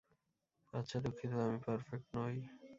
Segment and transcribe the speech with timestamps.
[0.73, 2.35] আচ্ছা দুঃখিত, আমি পারফেক্ট নই!